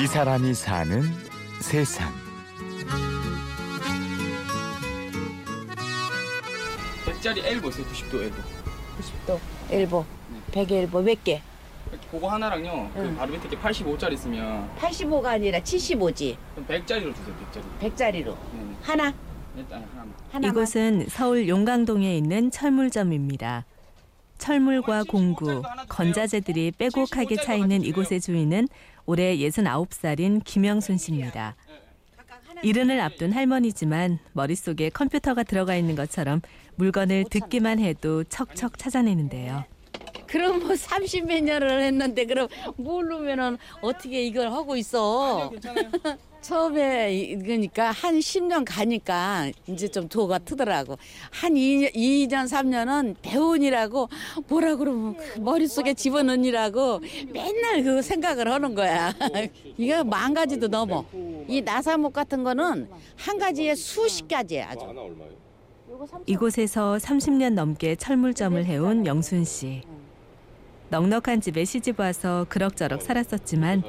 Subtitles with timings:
[0.00, 1.02] 이 사람이 사는
[1.60, 2.12] 세상.
[7.04, 7.84] 백짜리 엘보 있어요.
[7.86, 8.36] 90도 엘보.
[9.26, 9.38] 90도
[9.70, 10.04] 엘보
[10.52, 11.42] 100 엘보 몇 개?
[12.12, 12.88] 그거 하나랑요.
[12.94, 13.16] 그 응.
[13.16, 17.34] 바로 밑에 게 85짜리 있으면 85가 아니라 75지 그럼 100짜리로 주세요.
[17.80, 17.92] 100짜리.
[17.92, 18.76] 100짜리로 네.
[18.82, 19.12] 하나
[19.56, 20.14] 일단 하나만.
[20.30, 23.64] 하나만 이곳은 서울 용강동에 있는 철물점입니다.
[24.38, 28.68] 철물과 공구, 건자재들이 빼곡하게 차 있는 이곳의 주인은
[29.06, 31.56] 올해 69살인 김영순 씨입니다.
[32.62, 36.40] 이른을 앞둔 할머니지만 머릿속에 컴퓨터가 들어가 있는 것처럼
[36.76, 39.64] 물건을 듣기만 해도 척척 찾아내는데요.
[40.26, 45.90] 그럼 뭐 30몇 년을 했는데 그럼 모르면은 어떻게 이걸 하고 있어 괜찮아요.
[46.40, 50.96] 처음에 이- 그러니까 한 10년 가니까 이제 좀 도가 트더라고.
[51.30, 54.08] 한 2년, 2년 3년은 배운이라고
[54.48, 57.00] 뭐라 그러면 그 머릿속에 집어넣으라고
[57.32, 59.12] 맨날 그 생각을 하는 거야.
[59.76, 61.04] 이거 만 가지도 넘어.
[61.48, 64.80] 이 나사목 같은 거는 한 가지에 수십 가지야 아주.
[66.26, 69.82] 이곳에서 30년 넘게 철물점을 해온 영순 씨.
[70.90, 73.82] 넉넉한 집에 시집 와서 그럭저럭 살았었지만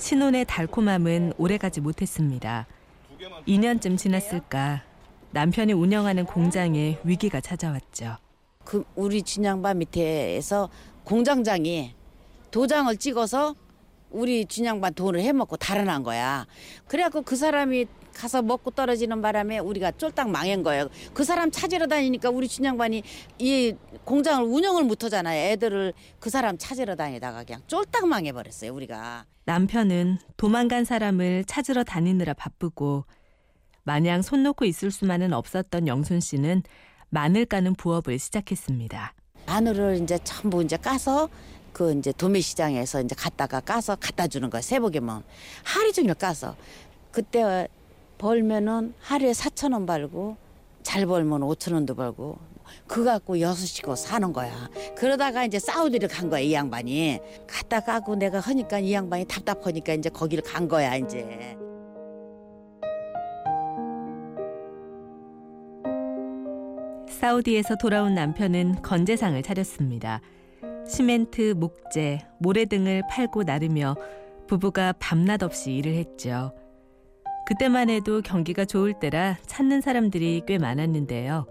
[0.00, 2.66] 신혼의 달콤함은 오래가지 못했습니다.
[3.46, 4.82] 2년쯤 지났을까
[5.32, 8.16] 남편이 운영하는 공장에 위기가 찾아왔죠.
[8.64, 10.70] 그 우리 준양반 밑에서
[11.04, 11.94] 공장장이
[12.50, 13.54] 도장을 찍어서
[14.10, 16.46] 우리 준양반 돈을 해먹고 달아난 거야.
[16.88, 20.88] 그래갖고 그 사람이 가서 먹고 떨어지는 바람에 우리가 쫄딱 망한 거예요.
[21.14, 23.02] 그 사람 찾으러 다니니까 우리 준양반이
[23.38, 25.52] 이 공장을 운영을 못 하잖아요.
[25.52, 28.72] 애들을 그 사람 찾으러 다니다가 그냥 쫄딱 망해버렸어요.
[28.72, 29.24] 우리가.
[29.44, 33.04] 남편은 도망간 사람을 찾으러 다니느라 바쁘고
[33.82, 36.62] 마냥 손 놓고 있을 수만은 없었던 영순 씨는
[37.08, 39.14] 마늘 까는 부업을 시작했습니다.
[39.46, 41.28] 마늘을 이제 전부 이제 까서
[41.72, 45.24] 그 이제 도매시장에서 이제 갖다가 까서 갖다 주는 거야 세복이면
[45.64, 46.56] 하루 종일 까서
[47.10, 47.66] 그때
[48.20, 50.36] 벌면은 하루에 4천 원 벌고
[50.82, 52.38] 잘 벌면 5천 원도 벌고
[52.86, 58.38] 그 갖고 여섯이고 사는 거야 그러다가 이제 사우디를 간 거야 이 양반이 갖다 까고 내가
[58.38, 61.56] 하니까 이 양반이 답답하니까 이제 거기를 간 거야 이제
[67.08, 70.20] 사우디에서 돌아온 남편은 건재상을 차렸습니다.
[70.86, 73.94] 시멘트, 목재, 모래 등을 팔고 나르며
[74.46, 76.52] 부부가 밤낮 없이 일을 했죠.
[77.50, 81.46] 그때만 해도 경기가 좋을 때라 찾는 사람들이 꽤 많았는데요.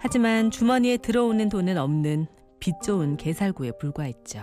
[0.00, 2.26] 하지만 주머니에 들어오는 돈은 없는
[2.58, 4.40] 빚 좋은 개살구에 불과했죠.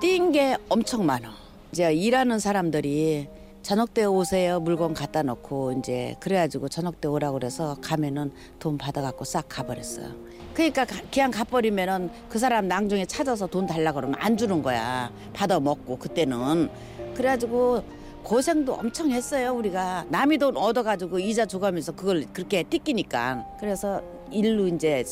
[0.00, 1.30] 뛴게 엄청 많아.
[1.70, 3.28] 이제 일하는 사람들이
[3.60, 9.26] 저녁 때 오세요 물건 갖다 놓고 이제 그래가지고 저녁 때 오라고 그래서 가면은 돈 받아갖고
[9.26, 10.14] 싹 가버렸어요.
[10.54, 15.12] 그러니까 가- 그냥 가버리면은 그 사람 낭중에 찾아서 돈 달라 그러면 안 주는 거야.
[15.34, 16.70] 받아 먹고 그때는
[17.14, 24.66] 그래가지고 고생도 엄청 했어요 우리가 남이 돈 얻어가지고 이자 줘가면서 그걸 그렇게 띠끼니까 그래서 일로
[24.68, 25.04] 이제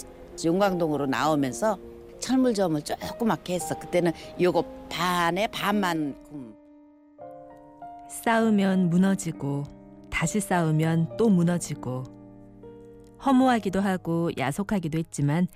[0.45, 1.79] 용광동으로 나오면서
[2.21, 3.79] 철물점을 조그맣게 했어.
[3.79, 6.55] 그때는 요거 반에 반만큼.
[8.09, 9.65] 싸우면 무너지고
[10.11, 12.05] 다시 싸우면 또 무너지고
[13.25, 15.47] 허무하기도 하고 야속하기도 했지만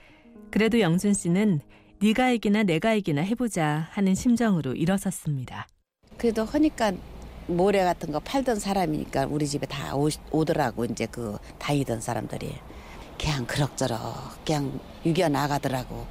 [0.50, 1.60] 그래도 영순 씨는
[2.00, 5.66] 네가 이기나 내가 이기나 해보자 하는 심정으로 일어섰습니다.
[6.18, 6.92] 그래도 하니까
[7.52, 12.56] 모래 같은 거 팔던 사람이니까 우리 집에 다 오, 오더라고 이제 그 다니던 사람들이.
[13.20, 16.06] 그냥 그럭저럭 그냥 유겨 나가더라고.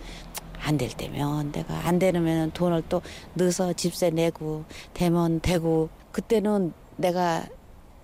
[0.64, 3.02] 안 될 때면 내가 안 되면 돈을 또
[3.34, 4.64] 넣어서 집세 내고
[4.94, 5.90] 되면 되고.
[6.12, 7.46] 그때는 내가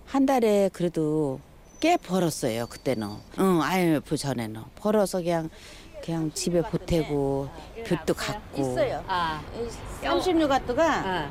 [0.06, 1.38] 한 달에 그래도
[1.80, 3.08] 꽤 벌었어요 그때는.
[3.38, 4.62] 응 IMF 전에는.
[4.74, 5.48] 벌어서 그냥
[6.04, 7.48] 그냥 집에 보태고
[7.86, 8.60] 빚도 갚고.
[8.60, 9.04] 있어요.
[9.06, 9.40] 아,
[10.02, 11.30] 36 가트가 아,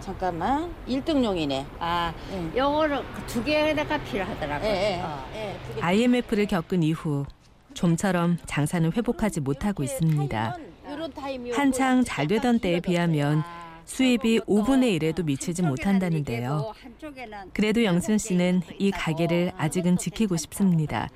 [0.00, 2.52] 잠깐만 1등용이네 아, 응.
[2.56, 4.66] 요거를 두 개가 필요하더라고.
[4.66, 5.00] 예, 예.
[5.02, 5.24] 어.
[5.34, 7.26] 예, IMF를 겪은 이후
[7.74, 10.56] 좀처럼 장사는 회복하지 못하고 있습니다.
[11.14, 13.42] 타임이 한창 잘 되던 때에 비하면
[13.84, 16.72] 수입이 5분의 1에도 미치지 못한다는데요.
[17.52, 21.08] 그래도 영순 씨는 이 가게를 아직은 지키고 싶습니다.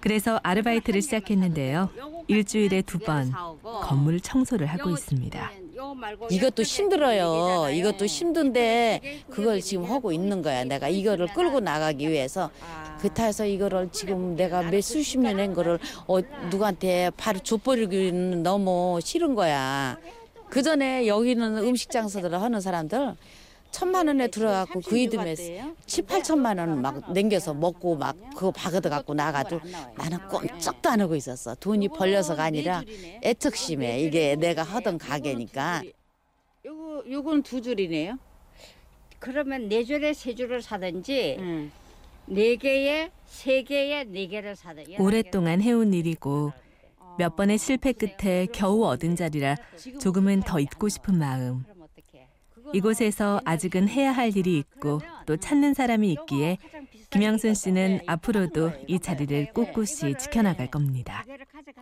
[0.00, 1.90] 그래서 아르바이트를 시작했는데요.
[2.28, 3.32] 일주일에 두 번
[3.82, 5.50] 건물 청소를 하고 있습니다.
[6.30, 7.70] 이것도 힘들어요.
[7.70, 9.00] 이것도 힘든데
[9.30, 10.64] 그걸 지금 하고 있는 거야.
[10.64, 12.50] 내가 이거를 끌고 나가기 위해서
[13.00, 16.18] 그타해서 이거를 지금 내가 몇 수십 년 한 거를 어,
[16.50, 19.98] 누구한테 바로 줘버리기는 너무 싫은 거야.
[20.50, 23.14] 그 전에 여기는 음식 장사들을 하는 사람들
[23.70, 29.14] 천만 원에 들어가고 그 이듬해 7, 8천만 원 막 남겨서 먹고 막 그거 박아다 갖고
[29.14, 29.60] 나가도
[29.96, 31.54] 나는 꼼짝도 안 하고 있었어.
[31.56, 32.82] 돈이 벌려서가 아니라
[33.22, 35.82] 애특심에 이게 내가 하던 가게니까.
[36.64, 38.18] 요거 요건 두 줄이네요.
[39.18, 41.70] 그러면 네 줄에 세 줄을 사든지 응.
[42.26, 44.96] 네 개에 세 개에 네 개를 사든지.
[44.98, 46.52] 오랫동안 해온 일이고
[47.18, 49.56] 몇 번의 실패 끝에 겨우 얻은 자리라
[50.00, 51.64] 조금은 더 잊고 싶은 마음.
[52.72, 56.58] 이곳에서 아직은 해야 할 일이 있고 또 찾는 사람이 있기에
[57.10, 61.24] 김영순 씨는 앞으로도 이 자리를 꿋꿋이 지켜나갈 겁니다.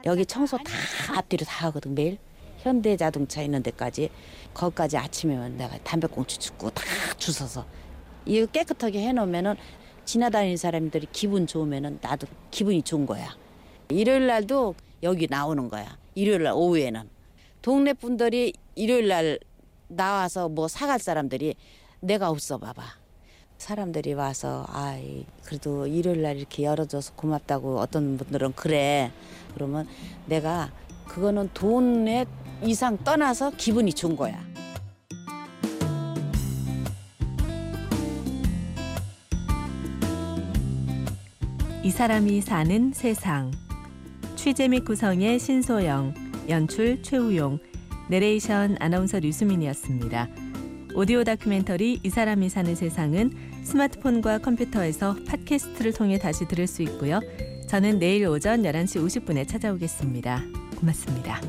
[0.04, 0.72] 여기 청소 다
[1.16, 2.18] 앞뒤로 다 하거든 매일.
[2.58, 4.10] 현대자동차 있는 데까지.
[4.54, 6.82] 거기까지 아침에 내가 담배꽁초 줍고 다
[7.16, 7.66] 주워서.
[8.24, 9.54] 이거 깨끗하게 해놓으면은
[10.04, 13.36] 지나다니는 사람들이 기분 좋으면은 나도 기분이 좋은 거야.
[13.88, 15.96] 일요일 날도 여기 나오는 거야.
[16.14, 17.08] 일요일 날 오후에는.
[17.62, 19.38] 동네 분들이 일요일 날
[19.88, 21.54] 나와서 뭐 사갈 사람들이
[22.00, 22.82] 내가 없어 봐봐
[23.58, 24.98] 사람들이 와서 아
[25.44, 29.10] 그래도 일요일 날 이렇게 열어줘서 고맙다고 어떤 분들은 그래
[29.54, 29.88] 그러면
[30.26, 30.70] 내가
[31.06, 32.26] 그거는 돈에
[32.62, 34.44] 이상 떠나서 기분이 좋은 거야.
[41.82, 43.52] 이 사람이 사는 세상.
[44.34, 46.14] 취재 및 구성의 신소영,
[46.48, 47.60] 연출 최우용,
[48.08, 50.28] 내레이션 아나운서 류수민이었습니다.
[50.94, 53.32] 오디오 다큐멘터리 이 사람이 사는 세상은
[53.64, 57.20] 스마트폰과 컴퓨터에서 팟캐스트를 통해 다시 들을 수 있고요.
[57.68, 60.42] 저는 내일 오전 11시 50분에 찾아오겠습니다.
[60.78, 61.40] 고맙습니다.